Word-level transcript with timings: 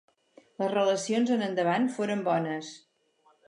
Les 0.61 0.71
relacions 0.71 1.33
en 1.37 1.45
endavant 1.49 1.87
foren 1.99 2.27
bones. 2.33 2.75